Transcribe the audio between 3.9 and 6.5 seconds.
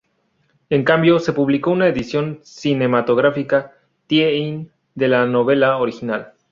"tie-in" de la novela original.